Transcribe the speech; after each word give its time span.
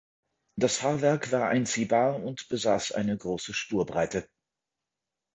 Das 0.57 0.77
Fahrwerk 0.77 1.31
war 1.31 1.49
einziehbar 1.49 2.23
und 2.23 2.47
besaß 2.49 2.91
eine 2.93 3.15
große 3.15 3.53
Spurbreite. 3.53 4.27